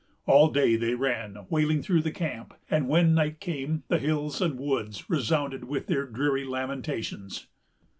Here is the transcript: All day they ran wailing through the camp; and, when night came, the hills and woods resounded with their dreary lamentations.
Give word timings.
All 0.25 0.49
day 0.49 0.77
they 0.77 0.95
ran 0.95 1.45
wailing 1.51 1.83
through 1.83 2.01
the 2.01 2.09
camp; 2.09 2.55
and, 2.71 2.87
when 2.89 3.13
night 3.13 3.39
came, 3.39 3.83
the 3.87 3.99
hills 3.99 4.41
and 4.41 4.57
woods 4.59 5.07
resounded 5.11 5.65
with 5.65 5.85
their 5.85 6.07
dreary 6.07 6.43
lamentations. 6.43 7.45